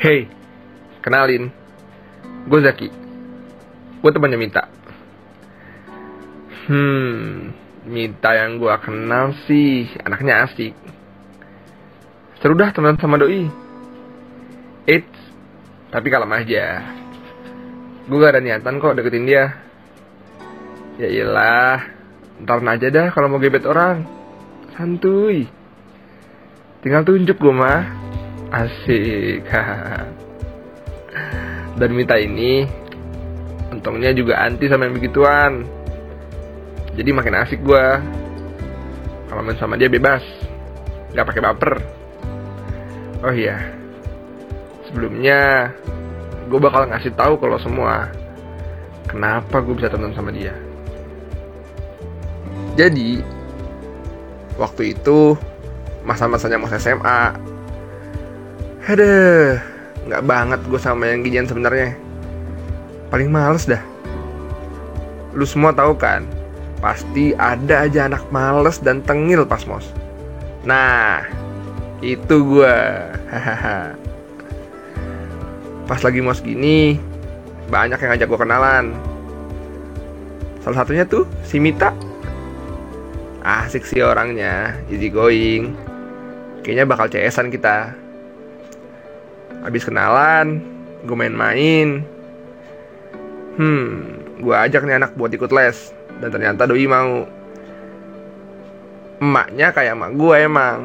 Hey, 0.00 0.32
kenalin, 1.04 1.52
gue 2.48 2.60
Zaki. 2.64 2.88
Gue 4.00 4.10
temannya 4.16 4.40
Minta. 4.40 4.64
Hmm, 6.72 7.52
Minta 7.84 8.32
yang 8.32 8.56
gue 8.56 8.72
kenal 8.80 9.36
sih 9.44 9.92
anaknya 10.00 10.48
asik. 10.48 10.72
Seru 12.40 12.56
dah 12.56 12.72
teman 12.72 12.96
sama 12.96 13.20
doi. 13.20 13.44
Eits, 14.88 15.20
tapi 15.92 16.08
kalem 16.08 16.32
aja. 16.32 16.80
Gue 18.08 18.24
gak 18.24 18.32
ada 18.32 18.40
niatan 18.40 18.80
kok 18.80 18.96
deketin 18.96 19.28
dia. 19.28 19.52
Ya 20.96 21.12
iyalah, 21.12 21.76
ntar 22.40 22.64
aja 22.64 22.88
dah 22.88 23.12
kalau 23.12 23.28
mau 23.28 23.36
gebet 23.36 23.68
orang. 23.68 24.08
Santuy. 24.80 25.44
Tinggal 26.80 27.04
tunjuk 27.04 27.36
gue 27.36 27.52
mah. 27.52 28.09
Asik. 28.50 29.46
Dan 31.78 31.90
Mita 31.94 32.18
ini 32.18 32.66
untungnya 33.70 34.10
juga 34.10 34.42
anti 34.42 34.66
sama 34.66 34.90
yang 34.90 34.98
begituan. 34.98 35.64
Jadi 36.98 37.10
makin 37.14 37.38
asik 37.38 37.62
gue. 37.62 37.86
Kalau 39.30 39.40
main 39.46 39.56
sama 39.56 39.78
dia 39.78 39.86
bebas. 39.86 40.20
Gak 41.14 41.26
pakai 41.30 41.42
baper. 41.42 41.74
Oh 43.22 43.30
iya. 43.30 43.70
Sebelumnya 44.90 45.70
gue 46.50 46.58
bakal 46.58 46.90
ngasih 46.90 47.14
tahu 47.14 47.38
kalau 47.38 47.54
semua 47.62 48.10
kenapa 49.06 49.62
gue 49.62 49.78
bisa 49.78 49.86
temenan 49.86 50.18
sama 50.18 50.34
dia. 50.34 50.50
Jadi 52.74 53.22
waktu 54.58 54.98
itu 54.98 55.38
masa-masanya 56.02 56.58
mas 56.58 56.74
SMA. 56.82 57.38
Aduh, 58.90 59.54
nggak 60.10 60.26
banget 60.26 60.60
gue 60.66 60.80
sama 60.82 61.06
yang 61.06 61.22
ginian 61.22 61.46
sebenarnya. 61.46 61.94
Paling 63.06 63.30
males 63.30 63.62
dah. 63.62 63.78
Lu 65.30 65.46
semua 65.46 65.70
tahu 65.70 65.94
kan, 65.94 66.26
pasti 66.82 67.30
ada 67.38 67.86
aja 67.86 68.10
anak 68.10 68.26
males 68.34 68.82
dan 68.82 68.98
tengil 69.06 69.46
pas 69.46 69.62
mos. 69.62 69.94
Nah, 70.66 71.22
itu 72.02 72.34
gue. 72.34 72.76
Pas 75.86 76.00
lagi 76.02 76.18
mos 76.18 76.42
gini, 76.42 76.98
banyak 77.70 77.94
yang 77.94 78.10
ngajak 78.10 78.26
gue 78.26 78.40
kenalan. 78.42 78.90
Salah 80.66 80.82
satunya 80.82 81.06
tuh 81.06 81.30
si 81.46 81.62
Mita. 81.62 81.94
Asik 83.46 83.86
sih 83.86 84.02
orangnya, 84.02 84.74
easy 84.90 85.14
going. 85.14 85.78
Kayaknya 86.66 86.84
bakal 86.90 87.06
CS-an 87.06 87.54
kita. 87.54 88.09
Habis 89.66 89.86
kenalan, 89.86 90.62
gue 91.04 91.16
main-main. 91.16 92.06
Hmm, 93.60 94.20
gue 94.40 94.54
ajak 94.56 94.86
nih 94.86 94.96
anak 94.98 95.14
buat 95.18 95.34
ikut 95.34 95.50
les. 95.52 95.92
Dan 96.22 96.30
ternyata 96.32 96.64
doi 96.64 96.86
mau. 96.86 97.26
Emaknya 99.20 99.74
kayak 99.74 99.98
emak 99.98 100.12
gue 100.16 100.36
emang. 100.40 100.78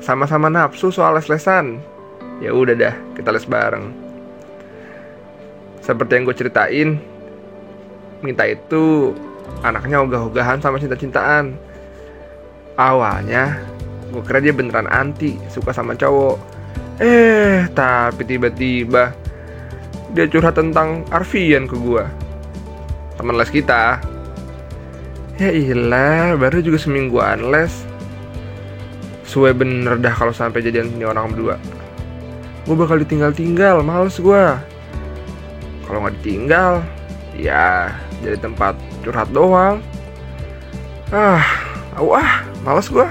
Sama-sama 0.00 0.48
nafsu 0.48 0.88
soal 0.88 1.20
les-lesan 1.20 1.96
ya 2.40 2.52
udah 2.52 2.74
dah 2.76 2.94
kita 3.16 3.32
les 3.32 3.48
bareng 3.48 3.92
seperti 5.80 6.12
yang 6.18 6.24
gue 6.28 6.36
ceritain 6.36 6.88
minta 8.20 8.44
itu 8.44 9.14
anaknya 9.64 10.02
ogah-ogahan 10.04 10.60
sama 10.60 10.76
cinta-cintaan 10.76 11.56
awalnya 12.76 13.56
gue 14.12 14.22
kira 14.24 14.44
dia 14.44 14.52
beneran 14.52 14.88
anti 14.90 15.40
suka 15.48 15.72
sama 15.72 15.96
cowok 15.96 16.36
eh 16.96 17.68
tapi 17.76 18.24
tiba-tiba 18.24 19.12
dia 20.16 20.24
curhat 20.24 20.56
tentang 20.56 21.04
Arfian 21.12 21.68
ke 21.68 21.76
gue 21.76 22.04
teman 23.16 23.36
les 23.36 23.52
kita. 23.52 24.00
Ya 25.36 25.52
ilah 25.52 26.36
baru 26.40 26.64
juga 26.64 26.80
semingguan 26.80 27.52
les. 27.52 27.84
Suwe 29.28 29.52
bener 29.52 30.00
dah 30.00 30.14
kalau 30.14 30.32
sampai 30.32 30.64
jadian 30.64 30.88
ini 30.96 31.04
orang 31.04 31.32
berdua. 31.34 31.60
Gue 32.64 32.76
bakal 32.78 33.04
ditinggal-tinggal 33.04 33.84
males 33.84 34.16
gue 34.16 34.44
kalau 35.86 36.02
nggak 36.02 36.18
ditinggal 36.18 36.82
ya 37.38 37.94
jadi 38.24 38.40
tempat 38.42 38.74
curhat 39.06 39.30
doang. 39.30 39.78
Ah 41.14 41.44
ah 41.94 42.42
males 42.64 42.90
gue 42.90 43.06